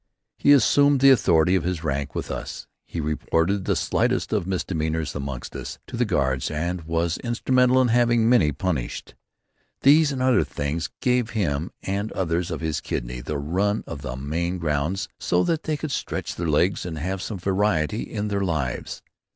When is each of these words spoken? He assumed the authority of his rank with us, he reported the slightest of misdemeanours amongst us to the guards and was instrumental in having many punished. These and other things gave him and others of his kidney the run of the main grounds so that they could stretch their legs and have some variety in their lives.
He 0.39 0.51
assumed 0.51 0.99
the 0.99 1.11
authority 1.11 1.53
of 1.55 1.61
his 1.61 1.83
rank 1.83 2.15
with 2.15 2.31
us, 2.31 2.65
he 2.87 2.99
reported 2.99 3.65
the 3.65 3.75
slightest 3.75 4.33
of 4.33 4.47
misdemeanours 4.47 5.13
amongst 5.13 5.55
us 5.55 5.77
to 5.85 5.95
the 5.95 6.05
guards 6.05 6.49
and 6.49 6.81
was 6.85 7.19
instrumental 7.19 7.79
in 7.83 7.89
having 7.89 8.27
many 8.27 8.51
punished. 8.51 9.13
These 9.81 10.11
and 10.11 10.19
other 10.19 10.43
things 10.43 10.89
gave 11.01 11.29
him 11.37 11.69
and 11.83 12.11
others 12.13 12.49
of 12.49 12.61
his 12.61 12.81
kidney 12.81 13.21
the 13.21 13.37
run 13.37 13.83
of 13.85 14.01
the 14.01 14.15
main 14.15 14.57
grounds 14.57 15.07
so 15.19 15.43
that 15.43 15.61
they 15.65 15.77
could 15.77 15.91
stretch 15.91 16.33
their 16.33 16.49
legs 16.49 16.83
and 16.83 16.97
have 16.97 17.21
some 17.21 17.37
variety 17.37 18.01
in 18.01 18.29
their 18.29 18.41
lives. 18.41 19.03